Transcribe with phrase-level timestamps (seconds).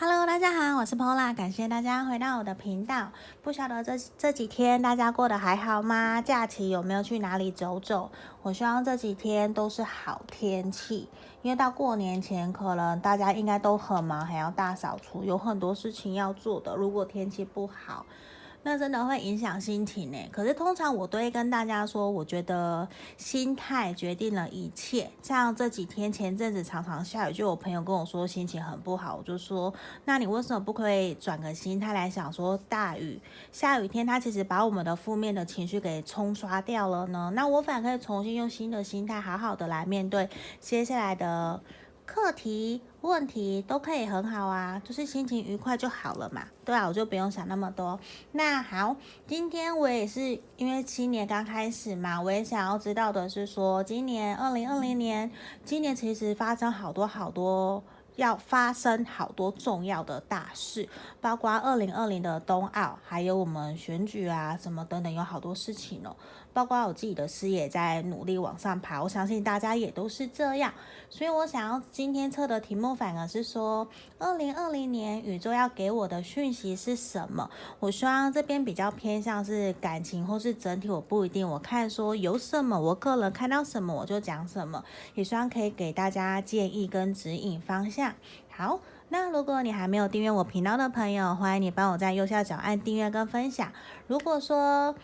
[0.00, 3.10] Hello，大家好，我是 Pola，感谢大家回到我的频道。
[3.42, 6.22] 不晓得这这几天大家过得还好吗？
[6.22, 8.08] 假期有没有去哪里走走？
[8.42, 11.08] 我希望这几天都是好天气，
[11.42, 16.76] 因为到过年前，可能大家应该都很忙，还要大扫除，有很多事情要做的。
[16.76, 18.06] 如果天气不好，
[18.62, 20.18] 那真的会影响心情呢。
[20.30, 22.86] 可是通常我都会跟大家说，我觉得
[23.16, 25.10] 心态决定了一切。
[25.22, 29.72] 像这几天前阵子常常下雨，就有朋友跟我说心情很不好，我就说，
[30.04, 33.20] 那你为什么不可以转个心态来想说，大雨
[33.52, 37.32] 下雨天它其实把我们的负面的情绪给冲刷掉了呢？
[37.34, 40.28] 那我反而可以重新用新的心态，好好的来面对
[40.60, 41.60] 接下来的。
[42.08, 46.42] 课题问题都可以很好啊，就是心情愉快就好了嘛。
[46.64, 48.00] 对啊，我就不用想那么多。
[48.32, 55.30] 那好，今天我也是因为新年刚开始嘛，我也想要知道的是说，今年二零二零年，
[55.66, 57.84] 今年其实发生好多好多，
[58.16, 60.88] 要发生好多重要的大事，
[61.20, 66.16] 包括二零二零的冬奥，还有我们选举啊什么等等，有好多事情哦。
[66.58, 70.74] 包括我自己的事业在努力往上爬，我相信大家也都是这样，
[71.08, 73.86] 所以我想要今天测的题目反而是说，
[74.18, 77.48] 二零二零年宇宙要给我的讯息是什么？
[77.78, 84.82] 我希望这边比较偏向是感情或是整体，我不一定，我看说有什么，我个人看到什么我就讲什么，
[85.14, 88.12] 也希望可以给大家建议跟指引方向。
[88.50, 93.72] 好，那如果你还没有订阅我频道的朋友，欢迎你帮我在右下角按订阅跟分享。
[94.08, 94.96] 如果说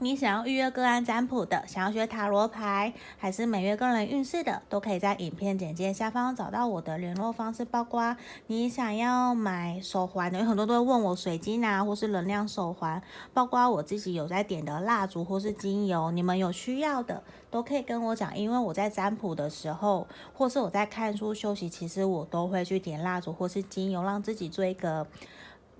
[0.00, 7.64] 你想要预约个案占卜的，想要学塔罗牌，还是每月个人运势的，都可以在影片简介下方找到我的联络方式。
[7.64, 8.16] 包括
[8.48, 13.00] 你想要买手环的，有很多都会问我水晶啊，或是能量手环，
[13.32, 25.06] 包括我自己有在点的蜡烛或是精油，你们有需要的都可以跟我讲，因为我在占卜的时候，或是我在看书休息，其实我都会去点蜡烛或是精油，让自己做一个。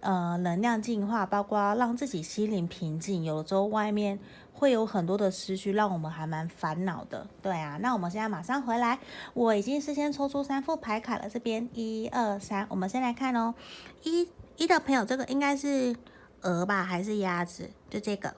[0.04, 3.24] 呃，能量净化，包括让自己心灵平静。
[3.24, 4.18] 有的时候外面
[4.52, 7.26] 会有很多的思绪，让我们还蛮烦恼的。
[7.40, 8.98] 对啊，那我们现在马上回来。
[9.32, 13.54] 我已经事先抽出三副牌卡了，这边一二三，我们先来看哦。
[14.02, 14.28] 一
[14.58, 15.96] 一的朋友，这个应该是
[16.42, 17.70] 鹅吧，还是鸭子？
[17.88, 18.34] 就这个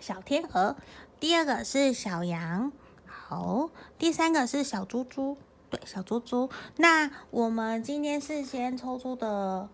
[0.00, 0.76] 小天鹅。
[1.20, 2.72] 第二个是小羊，
[3.04, 3.68] 好。
[3.98, 5.36] 第三个是小猪猪，
[5.68, 6.48] 对，小猪猪。
[6.78, 9.68] 那我们今天事先抽出的。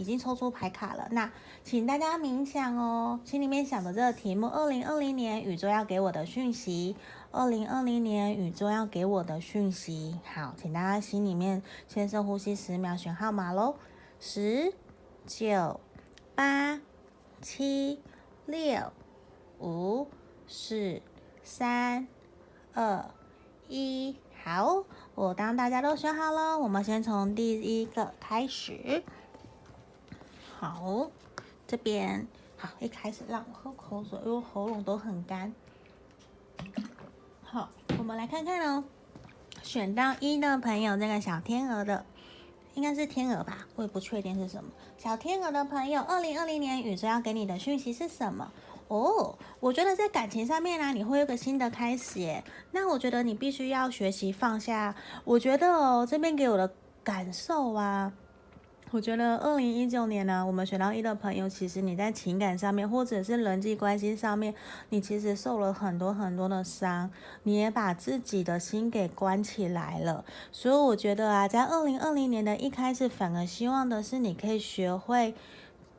[0.00, 1.30] 已经抽出牌卡了，那
[1.62, 6.96] 请大家冥想哦，心里面想的这个题目：二零二零年宇宙要给我的讯息。
[7.30, 10.18] 二零二零年宇宙要给我的讯息。
[10.24, 13.76] 好，请大家心里面先深呼吸十秒，选号码喽：
[14.18, 14.72] 十、
[15.26, 15.78] 九、
[16.34, 16.80] 八、
[17.42, 18.00] 七、
[18.46, 18.80] 六、
[19.58, 20.08] 五、
[20.48, 21.02] 四、
[21.42, 22.08] 三、
[22.72, 23.04] 二、
[23.68, 24.16] 一。
[24.42, 24.84] 好，
[25.14, 29.04] 我当大家都选好了，我们先从第一个开始。
[30.60, 31.10] 好，
[31.66, 32.26] 这边
[32.58, 35.54] 好，一开始让我喝口水，因为喉咙都很干。
[37.42, 38.84] 好，我们来看看哦，
[39.62, 42.04] 选到一的朋友，这个小天鹅的，
[42.74, 44.70] 应该是天鹅吧，我也不确定是什么。
[44.98, 48.52] 小天鹅的朋友，二零二零年宇宙要给你的讯息是什么？
[48.88, 52.44] 哦，我觉得在感情上面呢、你会有个新的开始耶。
[52.72, 54.94] 那我觉得你必须要学习放下。
[55.24, 56.70] 我觉得哦，这边给我的
[57.02, 58.12] 感受啊。
[58.92, 64.52] 我觉得二零一九年呢，我们选到一的朋友，其实你在情感上面，或者是人际关系上面，
[64.88, 67.08] 你其实受了很多很多的伤，
[67.44, 70.24] 你也把自己的心给关起来了。
[70.50, 75.34] 所以我觉得啊，在二零二零年的一开始，反而希望的是你可以学会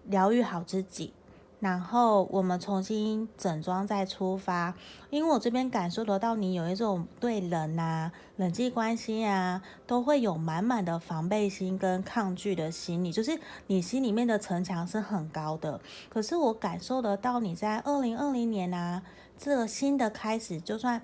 [0.07, 1.13] 疗愈好自己。
[1.61, 4.73] 然后我们重新整装再出发，
[5.11, 15.79] 因为我这边感受得到你有一种对人啊、人际关系啊，都会有满满的防备心跟抗拒的心理，就是你心里面的城墙是很高的。
[16.09, 19.03] 可是我感受得到你在二零二零年啊，
[19.37, 21.01] 这个新的开始，就算。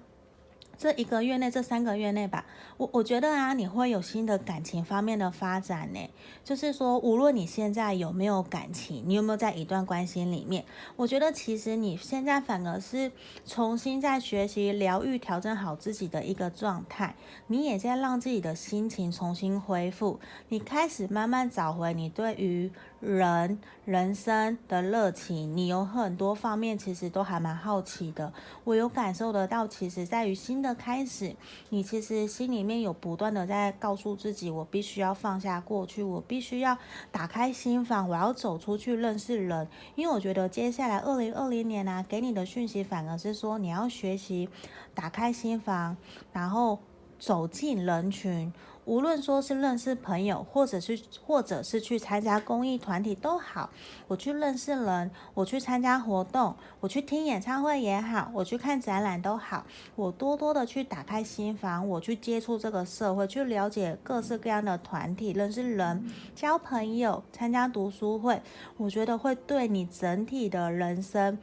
[0.77, 2.45] 这一个月内，这三个月内吧，
[2.77, 5.99] 我我觉得啊，你会有新的感情方面的发展呢。
[6.43, 10.63] 就是说，无论你现在有没有感情，你有没有在一段关系里面，
[10.95, 13.11] 我觉得其实你现在反而是
[13.45, 17.15] 重新在学习疗愈、调整好自己的一个状态。
[17.47, 20.19] 你也在让自己的心情重新恢复，
[20.49, 22.71] 你开始慢慢找回你对于。
[22.99, 28.33] 人人生的热情，你有很多方面其实都还蛮好奇的。
[28.63, 31.35] 我有感受得到，其实在于新的开始，
[31.69, 36.75] 你其实心里面有不断的在告诉自己，我必须要放下过去，我必须要
[37.11, 39.67] 打开心房，我要走出去认识人。
[39.95, 44.49] 因为我觉得接下来二零二零年啊，给你的讯息反而是说，你要学习
[44.95, 45.95] 打开心房，
[46.33, 46.79] 然后
[47.19, 48.51] 走进人群。
[48.87, 53.69] 无论说是认识朋友，或者是或者是去参加公益团体都好，
[54.07, 59.65] 我去认识人，我去参加活动，我去听演唱会也好，我去看展览都好，
[59.97, 68.41] 我多多的去打开心房，我去接触这个社会，去了解各式各样的团体，认识人，交朋友，参加读书会，
[68.77, 71.37] 我觉得会对你整体的人生。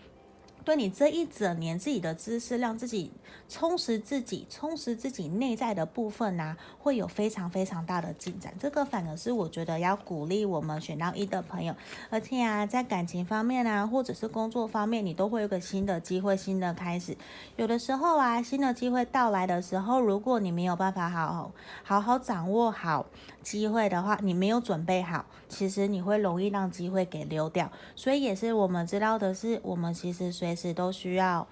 [0.65, 3.13] 对你这一整年自己的知识，让自己
[3.49, 8.55] 充实自己，充实自己内在的部分啊，会有非常非常大的进展。
[8.59, 11.75] 这个反而是我觉得要鼓励我们选到一的朋友，
[12.09, 17.17] 而且啊，在感情方面啊，或者是工作方面，你都会有个新的机会、新的开始。
[17.57, 21.53] 有的时候啊，新的机会到来的时候，如果你没有办法好好
[21.83, 23.05] 好好掌握好
[23.43, 27.71] 机会的话，你没有准备好，其实你会容易让机会给溜掉。
[27.95, 31.47] 所以也是我们知道的是，我们其实随时都需要，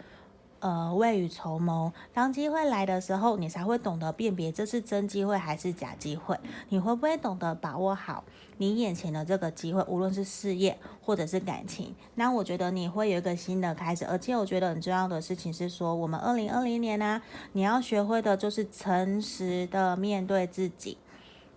[0.60, 1.92] 呃，未雨绸缪。
[2.12, 6.38] 当机会来的时候，你才会懂得辨别这是真机会还是假机会。
[6.68, 8.22] 你会不会懂得把握好
[8.58, 11.94] 你眼前的这个机会，无论是事业或者是感情？
[12.14, 14.06] 那我觉得你会有一个新的开始。
[14.06, 17.20] 而且我觉得很重要的事情是说，我们二零二零年呢、
[17.52, 20.96] 你要学会的就是诚实的面对自己。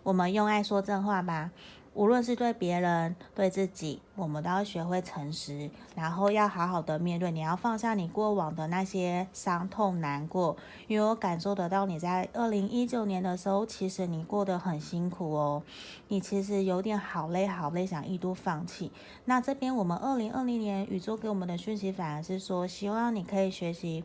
[0.02, 1.52] 我们用爱说真话吧。
[1.96, 7.32] 无论是对别人、对自己，我们都要学会诚实，然后要好好的面对。
[7.32, 10.58] 你要放下你过往的那些伤痛、难过，
[10.88, 15.64] 因为我感受得到你在二零一九年的时候，其实你过得很辛苦哦。
[16.10, 18.92] 你其实有点好累、好累，想一度放弃。
[19.24, 24.04] 那这边我们二零二零年宇宙给我们的讯息反而是说，希望你可以学习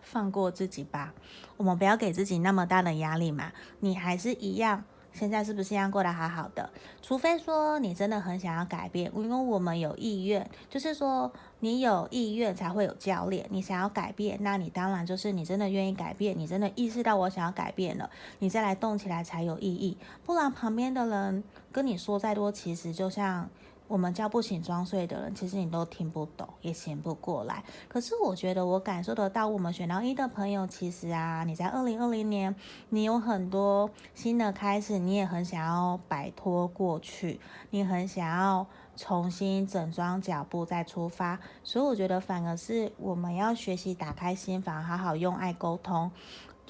[0.00, 1.12] 放过自己吧。
[1.58, 3.52] 我们不要给自己那么大的压力嘛。
[3.80, 4.84] 你还是一样。
[5.12, 6.70] 现在是不是一样过得好好的？
[7.00, 13.46] 除非说你真的很想要改变，因为我们有意愿，就是说你有意愿才会有教练。
[13.50, 19.96] 你想要改变，那你当然就是你真的愿意改变，你真的意识到我想要改变了，你再来动起来才有意义。
[20.24, 23.48] 不然旁边的人跟你说再多，其实就像。
[23.92, 27.62] 我们叫不醒装睡的人，其实你都听不懂，也醒不过来。
[27.88, 32.56] 可是我觉得我感受得到，我们选到一的朋友，其实啊，你在二零二零年，
[32.88, 38.66] 你有很多新的开始，你也很想要摆脱过去，你很想要
[38.96, 41.38] 重新整装脚步再出发。
[41.62, 46.10] 所以我觉得反而是我们要学习打开心房，好好用爱沟通。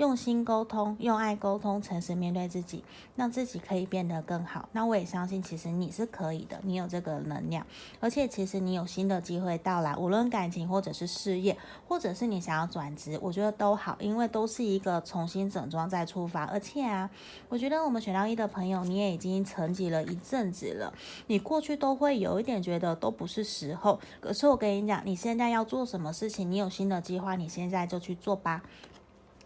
[0.02, 2.82] 用心沟通，用爱沟通，诚实面对自己，
[3.14, 4.68] 让自己可以变得更好。
[4.72, 7.64] 那我也相信，其实你是可以的，你有这个能量，
[8.00, 11.56] 而且其实你有新的机会到来，无论感情或者是事业，
[11.86, 16.42] 或者是你想要转职，我觉得都好，因为都是一个重新整装再出发。
[16.46, 17.08] 而且啊，
[17.48, 20.92] 我觉得我们选到一的朋友，你也已经沉寂了一阵子了，
[21.28, 28.64] 你过去都会有一点觉得都不是时候，可是我跟你讲，你现在要做什么事情，你有新的计划，你现在就去做吧。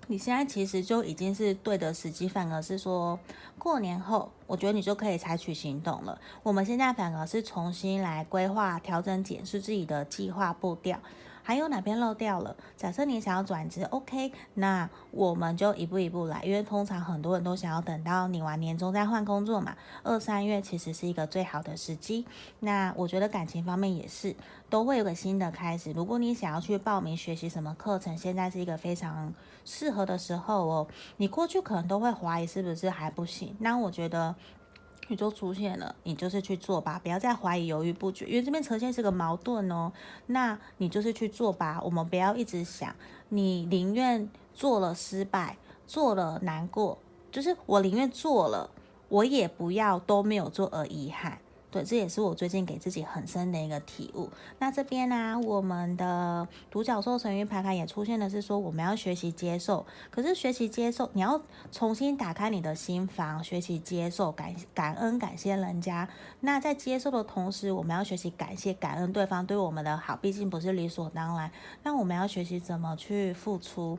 [0.08, 3.18] 你现在其实就已经是对的时机，反而是说
[3.58, 6.16] 过年后，我觉得你就可以采取行动了。
[6.44, 10.98] 我们现在反而是重新来规划、调整、检视自己的计划步调。
[11.46, 12.56] 还有哪边漏掉了？
[12.76, 19.76] 假设你想要转职，OK，那我们就一步一步来，因为通常很多人都想要等到你完年终再换工作嘛。
[20.02, 22.26] 二三月其实是一个最好的时机。
[22.58, 24.34] 那我觉得感情方面也是，
[24.68, 25.92] 都会有个新的开始。
[25.92, 29.32] 如果你想要去报名学习什么课程，现在是一个非常
[29.64, 30.88] 适合的时候哦。
[31.18, 34.34] 你过去可能都会怀疑是不是还不行，那我觉得。
[35.08, 39.92] 宇宙出现了，你就是去做吧，不要再怀疑、犹豫不决，因为这边呈现是个矛盾哦。
[40.26, 42.94] 那你就是去做吧，我们不要一直想，
[43.28, 46.98] 你宁愿做了失败，做了难过，
[47.30, 48.70] 就是我宁愿做了，
[49.08, 51.38] 我也不要都没有做而遗憾。
[51.70, 54.30] 对，这也是我最近给自己很深的一个体悟。
[54.58, 59.84] 那这边呢、我们的独角兽神諭牌卡也出现的是说，我们要学习接受。
[60.10, 61.40] 可是学习接受，你要
[61.72, 66.08] 重新打开你的心房，学习接受，感感恩，感谢人家。
[66.40, 71.50] 那在接受的同时，我们要学习感谢、感恩对方对我们的好，毕竟不是理所当然。
[71.82, 73.98] 那我们要学习怎么去付出，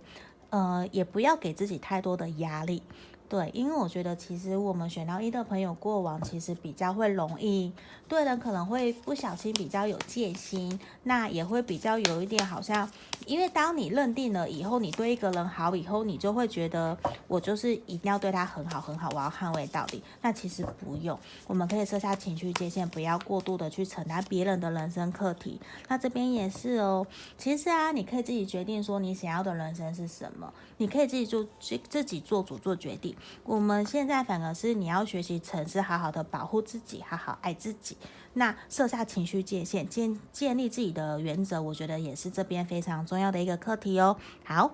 [0.49, 2.81] 呃，也不要给自己太多的压力。
[3.29, 7.73] 对，因为我觉得其实我们选到一的朋友过往其实比较会容易
[8.07, 12.89] 对人可能会不小心比较有戒心，那也会比较有一点好像，
[13.25, 20.01] 因为当你认定了以后，你对一个人好以后，你就会觉得我就是一定要对他很好很好，我要捍卫到底。
[20.21, 25.59] 那其实不用，我们可以设下情绪界限，不要过度的去承担别人的人生课题。
[25.89, 27.05] 那这边也是哦，
[27.37, 33.13] 其实啊，你可以自己决定说你想要的人生是什么，你可以自己做自自己做主做决定。
[33.43, 37.97] 我们现在反而是你要学习城市，好好的保护自己，好好爱自己。
[38.33, 44.17] 那设下情绪界限，建建立自己的原则，我觉得也是这边非常重要的一个课题哦。
[44.43, 44.71] 好。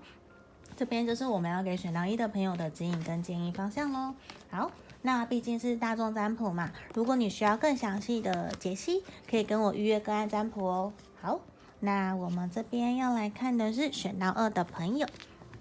[0.76, 4.16] 这边就是我们要给选到一的朋友的指引跟建议方向喽。
[4.50, 4.72] 好，
[5.04, 10.92] 那毕竟是大众占卜嘛，如果你需要更详细的解析，可以跟我预约个案占卜哦。
[11.22, 11.40] 好，
[11.80, 15.08] 那我们这边要来看的是选到二的朋友，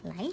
[0.02, 0.30] 来，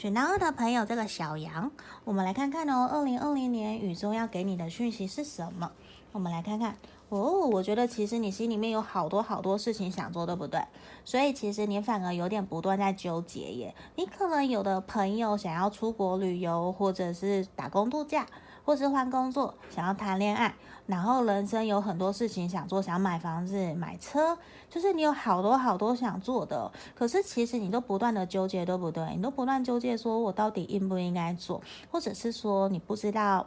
[0.00, 1.70] 选到二的朋友，这个小羊，
[2.04, 5.70] 我们来看看哦，二零二零年宇宙要给你的讯息是什么？
[6.12, 6.74] 我们来看看。
[7.10, 10.58] 哦，我觉得其实你心里面有好多好多事情想做，对不对？
[11.04, 13.74] 所以其实你反而有点不断在纠结耶。
[13.96, 18.26] 你可能有的朋友想要出国旅游，或者是打工度假，
[18.70, 20.54] 或是换工作，想要谈恋爱，
[20.86, 26.70] 然后人生有很多事情想做，想买房子、买车，就是你有好多好多想做的。
[26.94, 29.04] 可是其实你都不断的纠结，对不对？
[29.16, 31.60] 你都不断纠结，说我到底应不应该做，
[31.90, 33.44] 或者是说你不知道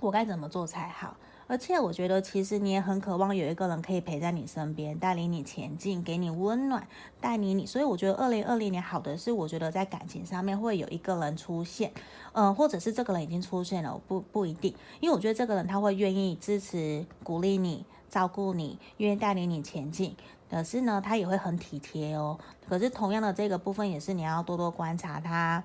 [0.00, 1.16] 我该怎么做才好。
[1.46, 6.86] 而且我觉得，其实你也很渴望有一个人可以陪在你身边，带领你前进，给你温暖，
[7.20, 7.66] 带领你。
[7.66, 11.92] 所以我觉得，二零二零年好的是，我觉得在感情上面会有一个人出现，
[12.32, 20.16] 嗯、呃，或者是这个人已经出现了，不不一定，因为我觉得这个人他会愿意支持、鼓励你、照顾你，愿意带领你前进。
[20.50, 22.38] 可是呢，他也会很体贴哦。
[22.66, 25.62] 可是同样的这个部分，也是你要多多观察他，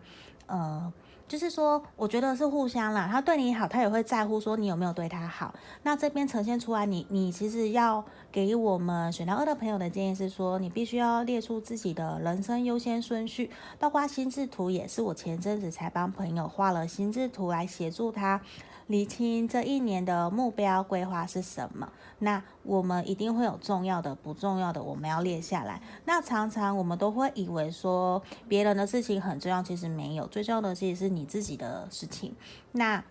[0.47, 0.93] 嗯、呃。
[1.29, 3.07] 就是说，我觉得是互相啦。
[3.09, 5.53] 他对你好，他也会在乎说你有没有对他好。
[5.83, 18.41] 那这边呈现出来你，你其实要给我们选到二的朋友的建议是说，你必须要列出自己的人生优先顺序，包括心智图也是我前阵子才帮朋友画了心智图来协助他。
[18.89, 21.87] 厘清这一年的目标规划是什么？
[22.19, 25.81] 那我们一定会有重要的、不重要的，我们要列下来。
[26.05, 32.35] 那常常我们都会以为说别人的事情很重要，其实没有，最重要的其实是你自己的事情。
[32.73, 33.03] 那。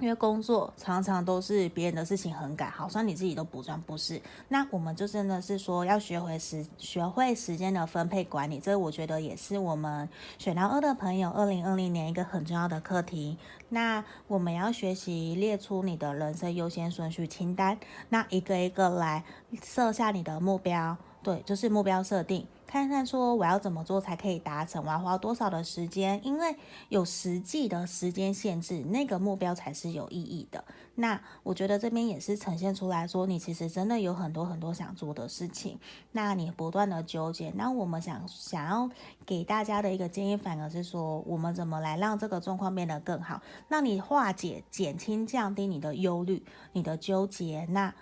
[0.00, 4.20] 因为工作常常都是别人的事情很赶，好像你自己都不赚，不是？
[4.48, 13.36] 那我们就真的是说要学会时学会时间的分配管理，这我觉得也是我们选到二的朋友二零二零年一个很重要的课题。
[13.70, 17.78] 那我们要学习列出你的人生优先顺序清单，
[18.08, 19.24] 那一个一个来
[19.62, 22.46] 设下你的目标，对，就是目标设定。
[22.68, 26.20] 看看说我要怎么做才可以达成，我要花多少的时间？
[26.22, 26.54] 因为
[26.90, 30.62] 有实际的时间限制，那个目标才是有意义的。
[30.96, 35.78] 那我觉得这边也是呈现出来说，你其实真的有很多很多想做的事情，
[36.12, 37.50] 那你不断的纠结。
[37.56, 38.90] 那我们想想要
[39.24, 43.40] 给大家的一个建议，反而是说，我们怎么来让这个状况变得更好？
[43.68, 46.44] 让你化解、减轻、降低你的忧虑、
[46.74, 47.66] 你的纠结。
[47.70, 47.94] 那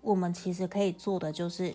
[0.00, 1.74] 我们其实可以做的就是。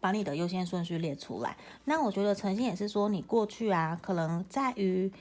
[0.00, 1.56] 把你的优先顺序列出来。
[1.84, 5.12] 那我觉得诚心也是说，你过去啊，可能在于。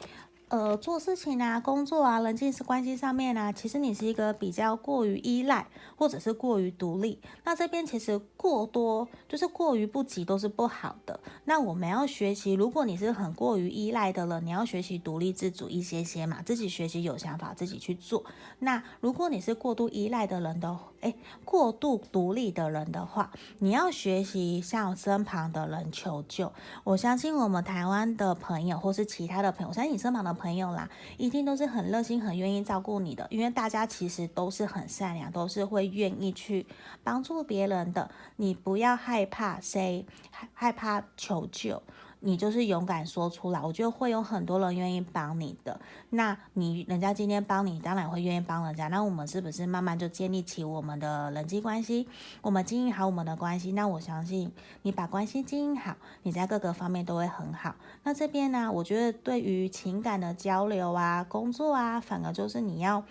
[0.49, 7.19] 呃，做事情啊，工作啊，人际关系上面啊，其实你是一个比较过于依赖，或者是过于独立。
[7.43, 11.19] 那这边其实过多，就是过于不及都是不好的。
[11.45, 18.25] 那我们要学习，如果你是很过于依赖的了，你要学习独立自主一些些嘛，自己学习有想法，自己去做。
[18.57, 21.13] 那如果你是过度依赖的人的，哎，
[21.43, 26.51] 过度独立的人的话，你要学习向身旁的人求救。
[26.83, 30.29] 我相信我们台湾的朋友，或是其他的朋友，我相信你身旁的。
[30.39, 30.87] 朋友啦，
[31.17, 36.65] 一定都是很热心、很愿意照顾你的，因为大家其实都是很善良，都是会愿意去
[37.03, 38.09] 帮助别人的。
[38.37, 40.05] 你不要害怕谁，
[40.53, 41.81] 害怕求救。
[42.21, 45.79] 你就是勇敢说出来，我觉得会有很多人愿意帮你的。
[46.09, 48.89] 那你人家今天帮你，当然会愿意帮人家。
[48.89, 52.07] 那我们是不是慢慢就建立起我们的人际关系？
[52.41, 57.75] 我们经营好我们的关系，那我相信你把关系经营好，你在各个方面都会很好。
[58.03, 63.03] 那这边呢，我觉得对于情感的交流啊、工作啊，反而就是你要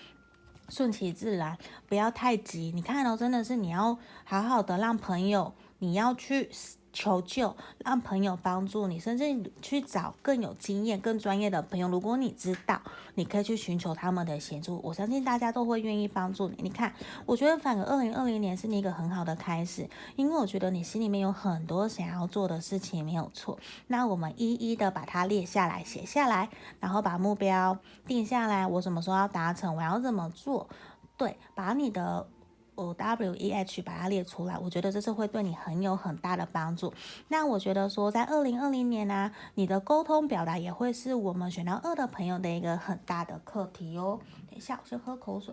[0.68, 1.56] 顺其自然，
[1.88, 2.72] 不要太急。
[2.74, 6.50] 你看、哦、真的是你要好好的让朋友，你要去。
[6.98, 11.86] 求救，让朋友帮助你，甚至去找更有经验、更专业的朋友。
[11.86, 12.82] 如果你知道，
[13.14, 14.80] 你可以去寻求他们的协助。
[14.82, 16.56] 我相信大家都会愿意帮助你。
[16.60, 16.92] 你看，
[17.24, 23.56] 我觉得反而二零二零年是你一个很好的开始，因为我觉得你心里面有很多想要做的事情，没有错。
[23.86, 26.48] 那我们一一的把它列下来、写下来，
[26.80, 27.78] 然后把目标
[28.08, 28.66] 定下来。
[28.66, 29.76] 我什么时候要达成？
[29.76, 30.68] 我要怎么做？
[31.16, 32.26] 对，把你的。
[32.78, 36.94] O W E H 把它列出来，我觉得这是会对你很有很大的帮助。
[37.26, 44.20] 那我觉得说，在二零二零年呢、你的沟通表达也会是我们选到二的朋友的一个很大的课题哦。
[44.48, 45.52] 等一下，我先喝口水。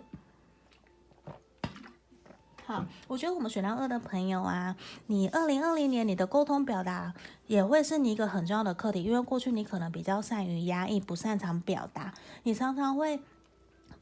[2.64, 7.12] 好，我觉得我们选到二的朋友啊，你二零二零年你的沟通表达
[7.46, 12.14] 也会是你一个很重要的课题，因为过去你可能比较善于压抑，不擅长表达，
[12.44, 13.20] 你常常会。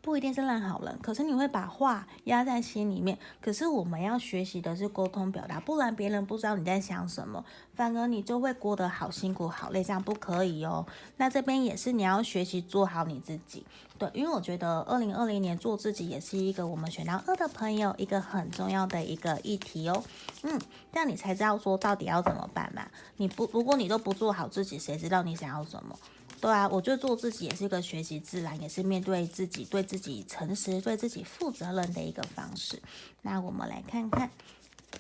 [0.05, 3.19] 不一定是烂好人，可是你会把话压在心里面。
[3.41, 7.43] 可是我们要学习的是沟通表达，不然别人不知道你在想什么，
[7.73, 10.85] 反而你就会过得好辛苦、好累，这样不可以哦。
[11.17, 13.65] 那这边也是你要学习做好你自己，
[13.99, 20.05] 对，因为我觉得二零二零年做自己也是一个我们选到二的朋友一个很重要的一个议题哦。
[20.43, 20.61] 嗯，
[20.93, 22.87] 这样你才知道说到底要怎么办嘛。
[23.17, 25.99] 你不，如果你都不做好自己，谁知道你想要什么？
[26.45, 32.83] 对啊，我觉得做自己也是一个学习自然，也是面对自己、对自己诚实、对自己负责任的一个方式。
[33.23, 34.31] 那我们来看看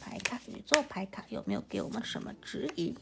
[0.00, 2.96] 牌卡，宇宙牌卡有没有给我们什么指引？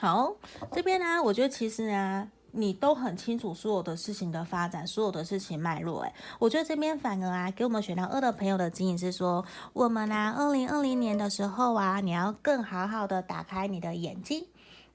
[0.00, 0.34] 好，
[0.72, 6.00] 这边呢，我觉得其实呢，你都很清楚所有的事情的发展，所有的事情脉络。
[6.00, 14.44] 哎，我觉得这边反而啊，给我们选到二的朋友的指引是说，我们呢，二零二零年的时候啊，你要更好好的打开你的眼睛，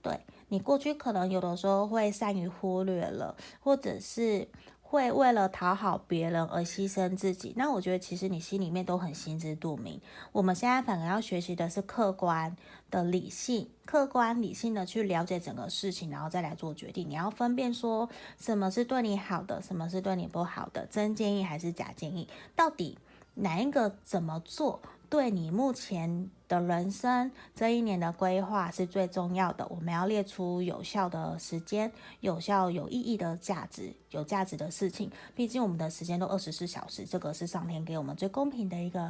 [0.01, 0.19] 对。
[0.49, 4.47] 你过去可能有的时候会善于忽略了，或者是
[4.81, 7.53] 会为了讨好别人而牺牲自己。
[7.55, 10.01] 那我觉得其实你心里面都很心知肚明。
[10.31, 12.55] 我们现在反而要学习的是客观
[12.89, 17.07] 的理性，客观理性的去了解整个事情，然后再来做决定。
[17.07, 22.97] 你要分辨说什么是对你好的，什么是对你不好的，真建议还是假建议，到底
[23.35, 24.81] 哪一个怎么做？
[25.09, 29.65] 对你目前的人生这一年的规划是最重要的。
[29.69, 35.11] 我们要列出有效的时间、有效有意义的价值、有价值的事情。
[35.35, 39.01] 毕竟我们的时间都二十四小时，这个是上天给我们最公平的一个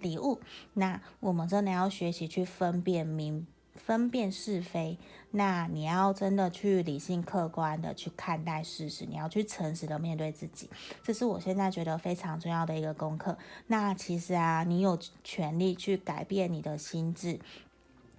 [0.00, 0.40] 礼物。
[0.74, 3.46] 那我们真的要学习去分辨明。
[3.74, 4.98] 分辨是非，
[5.30, 10.70] 那你要真的去理性客观的去看待事实，你要去诚实的面对自己，
[11.02, 13.36] 这是我现在觉得非常重要的一个功课。
[13.66, 17.38] 那其实啊，你有权利去改变你的心智，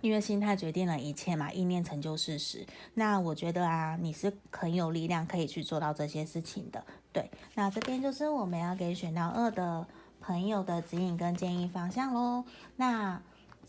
[0.02, 2.64] 因为心态决定了一切嘛，意念成就事实。
[2.94, 6.86] 那我觉得啊，你是很有力量可以去做到这些事情的。
[7.12, 9.88] 对，那这边就是我们要给选到二的
[10.22, 12.44] 朋友的指引跟建议方向喽。
[12.76, 13.20] 那。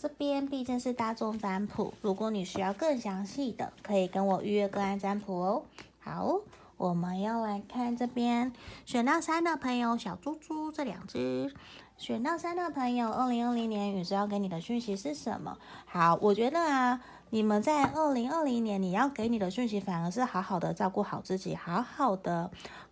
[0.00, 5.62] 这边毕竟是大众占卜，如果你需要更详细的，可以跟我预约个案占卜哦。
[5.98, 6.40] 好，
[6.78, 8.50] 我们要来看这边
[8.86, 11.54] 选到三的朋友，小猪猪这两只。
[11.98, 15.58] 选到三的朋友，二零二零年宇宙要给你的讯息是什么？
[15.84, 22.50] 好，我觉得啊，你们在二零二零年你要给你的讯息，反而是好好的照顾好自己，好好的。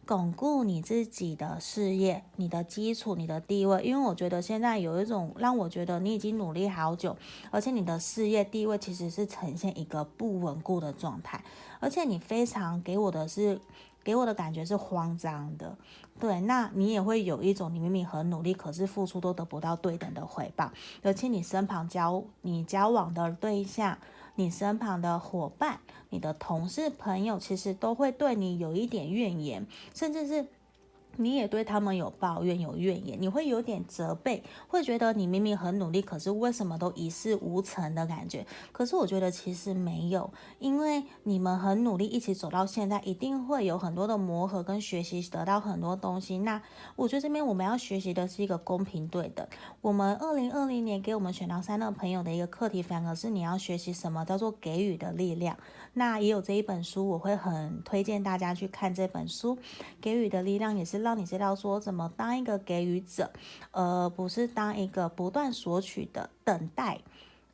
[0.08, 7.14] 巩固你自己的事业、你的基础、你的地位，因为我觉得现在有一种让我觉得你已经努力好久，
[7.50, 11.44] 而且你的事业地位其实是呈现一个不稳固的状态，
[11.78, 13.60] 而且你非常给我的是
[14.02, 15.76] 给我的感觉是慌张的，
[16.18, 23.98] 对，那你也会有一种你明明很努力，可是付出都得不到对等的回报，而且你身旁交你交往的对象。
[24.38, 30.46] 你身旁的伙伴、你的同事、朋友，其实都会对你有一点怨言，甚至是。
[31.18, 38.46] 你也对他们有抱怨、有怨言，你会有点责备，会觉得你明明很努力，可是为什么都一事无成的感觉？
[38.70, 46.38] 可是我觉得其实没有，因为你们很努力，一起走到现在，一定会有很多的磨合跟学习，得到很多东西。
[46.38, 46.62] 那
[46.94, 49.46] 我觉得这边我们要学习的是一个公平对等。
[49.80, 55.56] 我们二零二零年给我们选到三的朋友的一个课题，反而是你要学习什么叫做给予的力量。
[55.94, 59.56] 那也有这一本书，我会很推荐大家去看这本书，
[60.00, 63.30] 《给予的力量》也是让你知道说怎么当一个给予者，
[63.72, 67.00] 而不是当一个不断索取的等待，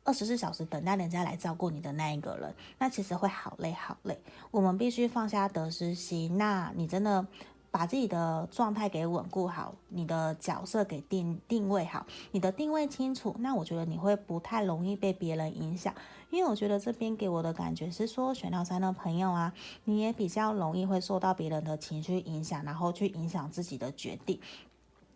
[0.03, 4.19] 二十四小时等待人家来照顾你的那一个人，那其实会好累好累。
[4.51, 7.25] 我们必须放下得失心，那你真的。
[7.71, 15.93] 把自己的状态给稳固好，你的角色给定定位好，你的定位清楚，那我觉得你会不太容易被别人影响，
[16.35, 19.53] 因为我觉得这边给我的感觉是说，选到三的朋友啊，
[19.85, 24.37] 你也比较容易会受到别人的情绪影响，然后去影响自己的决定，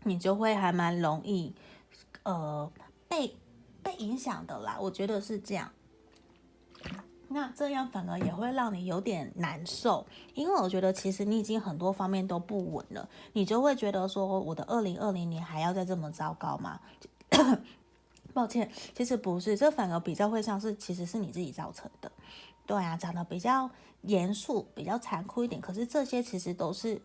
[0.03, 1.53] 你就会还蛮容易，
[2.23, 2.71] 呃，
[3.09, 3.35] 被
[3.83, 5.69] 被影响的啦，我觉得是这样。
[7.27, 16.79] 那这样反而也会让你有点难受，因为我觉得其实你已经很多方面都不稳了，你就会觉得说，我的二零二零年还要再这么糟糕吗？
[18.39, 22.09] 抱歉，其实不是，这反而比较会像是其实是你自己造成的。
[22.65, 23.69] 对啊，长得比较
[24.03, 27.01] 严肃、比较残酷一点，可是这些其实都是。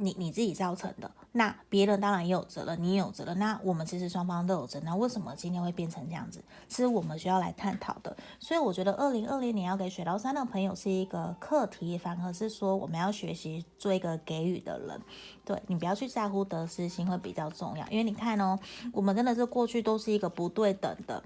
[0.00, 3.38] 你你自己造成的，那别人当然也有责任，你也有责任。
[3.38, 4.86] 那我们其实双方都有责任。
[4.86, 6.42] 那为什么今天会变成这样子？
[6.68, 8.16] 是我们需要来探讨的。
[8.38, 15.00] 所以我觉得二零二零年要给选到三的朋友是一个课题，反而是说我们要学习做一个给予的人。
[15.44, 18.58] 对，你不要去在乎得失心会比较重要，因为你看哦，
[18.92, 21.22] 我们真的是过去都是一个不对等的。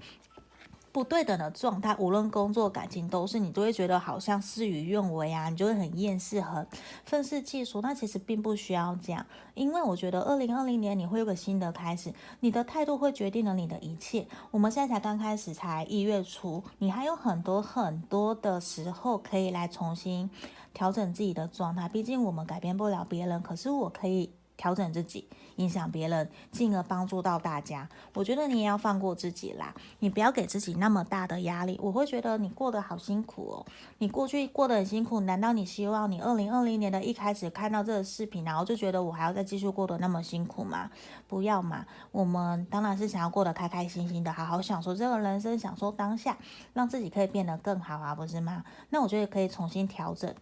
[0.95, 6.65] 不对等的状态，无论工作、感情都是，你都会觉得好像事与愿违啊，你就会很厌世、很
[7.03, 7.81] 愤世嫉俗。
[7.81, 14.25] 那其实并不需要这样，因为我觉得二零二零年你会有个新的开始，你的态度会决定了你的一切。
[14.51, 20.29] 我们现在才刚开始，才一月初，你还有很多很多的时候可以来重新
[20.73, 21.89] 调整自己的状态。
[21.89, 24.31] 毕竟我们改变不了别人，可是我可以。
[24.57, 27.87] 调整自己，影响别人，进而帮助到大家。
[28.13, 31.79] 我觉得你也要放过自己啦，你不要给自己那么大的压力。
[31.81, 33.65] 我会觉得你过得好辛苦哦，
[33.97, 40.89] 你过去过得很辛苦，难道你希望你二零二零年的一开始看到这个视频，然后就觉得我还要再继续过得那么辛苦吗？
[41.27, 46.37] 不要嘛，我们当然是想要过得开开心心的，好好享受这个人生，享受当下，
[46.73, 48.63] 让自己可以变得更好啊，不是吗？
[48.89, 50.33] 那我觉得可以重新调整。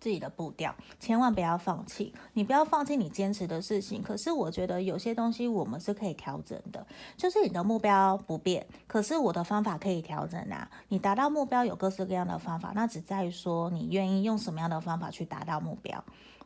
[0.00, 2.12] 自己的步调，千万不要放弃。
[2.32, 4.02] 你不要放弃你坚持的事情。
[4.02, 10.70] 可是我觉得有些东西我们是可以调整的，就是你的目标不变，可是我的方法可以调整啊。
[10.88, 16.02] 你达到目标有各式各样的方法，那只在于说你愿意用什么样的方法去达到目标。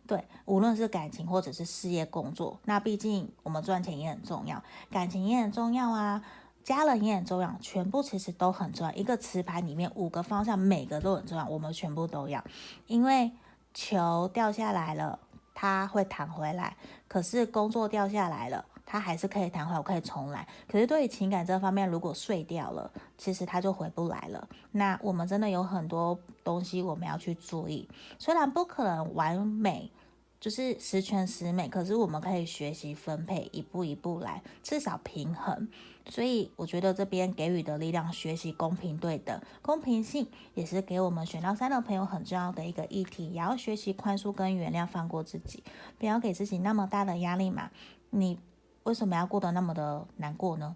[0.07, 4.61] 对，无论是感情或者是事业工作，那毕竟我们赚钱也很重要，
[4.91, 6.21] 感情也很重要啊，
[6.63, 8.93] 家人也很重要，全部其实都很重要。
[8.95, 12.43] 一个磁盘里面五个方向，每个都很重要，我们全部都要，
[12.87, 13.31] 因为。
[13.73, 15.17] 球掉下来了，
[15.55, 16.77] 它会弹回来。
[17.07, 20.45] 可是工作掉下来了，它还是可以弹回来，我可以重来。
[20.67, 24.49] 可是对于情感这方面，如果碎掉了，其实它就回不来了。
[24.73, 29.93] 那我们真的有很多东西我们要去注意，虽然不可能完美。
[30.41, 35.69] 就是十全十美，可是我们可以学习分配，一步一步来，至少平衡。
[36.11, 43.29] 所以我觉得这边给予的力量，学习公平对等，公平性也是给我们选到三的朋友很重要的一个议题。
[43.29, 45.63] 也要学习宽恕跟原谅，放过自己，
[45.99, 47.71] 不要给自己那么大的压力嘛。
[48.11, 48.39] 你
[48.83, 50.75] 为什么要过得那么的难过呢？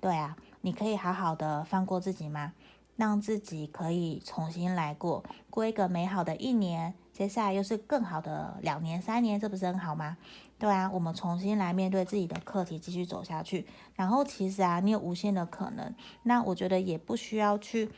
[0.00, 2.52] 对啊，你可以好好的放过自己吗？
[2.94, 10.18] 让自己可以重新来过，过一个美好的一年，接下来又是更好的两年、三年，这不是很好吗？
[10.58, 13.66] 对啊，我们重新来面对自己的课题，继续走下去。
[13.94, 17.88] 然后其实啊，你有无限的可能，那我觉得也不需要去。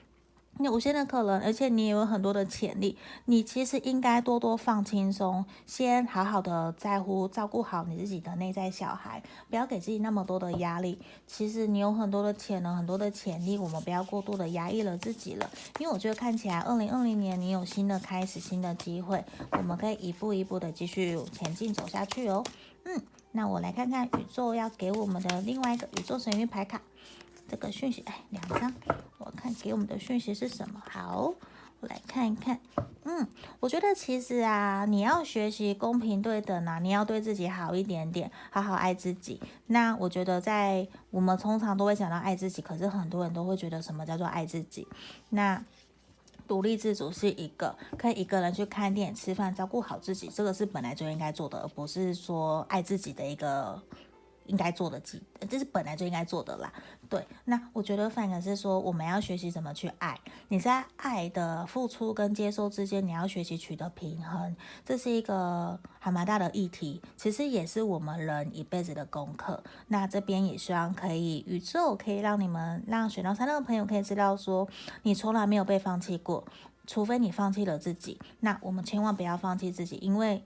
[0.60, 2.98] 你无限的可能，而且你也有很多的潜力。
[3.26, 10.98] 你其实应该多多放轻松，先好好的在乎、照顾好你自己的内在小孩，不要给自己那么多的压力。
[11.28, 15.48] 其实你有很多的潜能、很多的潜力，我们不要过度的压抑了自己了。
[15.78, 22.42] 因为我觉得看起来，二零二零年你有新的开始、新的机会，我们可以一步一步的继续前进走下去哦。
[22.84, 26.80] 嗯，那我来看看宇宙要给我们的另外一个宇宙神諭牌卡。
[27.48, 28.72] 这个讯息，哎，两张，
[29.16, 30.82] 我看给我们的讯息是什么？
[30.86, 31.32] 好，
[31.80, 32.60] 我来看一看。
[33.04, 33.26] 嗯，
[33.58, 39.40] 我觉得其实啊，你要学习公平对等啊，你要对自己好一点点，好好爱自己。
[39.68, 44.86] 那我觉得在我们通常都会想到爱自己，可是很多人都会觉得什么叫做爱自己？
[45.30, 45.64] 那
[46.46, 53.82] 独立自主是一个，可以一个人去看电影、吃饭，照顾好自己，这个是本来就应该做的，而不是说爱自己的一个。
[54.48, 55.00] 应该做的，
[55.48, 56.72] 这是本来就应该做的啦。
[57.08, 60.18] 对，那我觉得反而是说，我们要学习怎么去爱。
[60.48, 67.00] 你在爱的付出跟接受之间，你要学习取得平衡，这是一个还蛮大的议题。
[67.16, 69.62] 其实也是我们人一辈子的功课。
[69.86, 74.68] 那这边也希望可以，宇宙可以让你们，让选到三的朋友可以知道说，
[75.02, 76.44] 你从来没有被放弃过，
[76.86, 78.18] 除非你放弃了自己。
[78.40, 80.42] 那我们千万不要放弃自己，因为。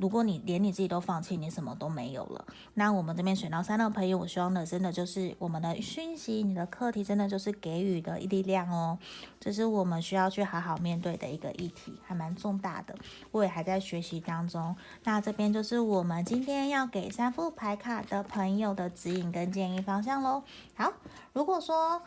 [0.00, 2.44] 如果你连你自己都放弃，你什么都没有了。
[2.74, 8.98] 那我们这边选到三的朋友，我希望的真的就是我们的讯息，你的课题真的就是给予的力量哦。
[9.38, 12.94] 这是我们需要去好好面对的一个议题，还蛮重大的。
[13.30, 14.74] 我也还在学习当中。
[15.04, 20.42] 那这边就是我们今天要给三副牌卡的朋友的指引跟建议方向喽。
[20.74, 20.92] 好，
[21.34, 22.00] 如果说。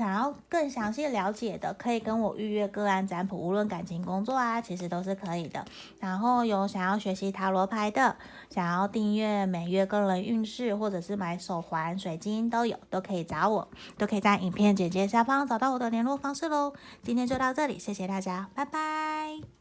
[0.00, 5.62] 想要更详细了解的，可以跟我预约个案占卜，无论感情、工作啊，其实都是可以的。
[5.98, 8.16] 然后有想要学习塔罗牌的，
[8.48, 16.72] 想要订阅每月个人运势，或者是买手环、水晶都有，都可以找我，都可以在影片简介下方找到我的联络方式喽。
[17.02, 19.59] 今天就到这里，谢谢大家，拜拜。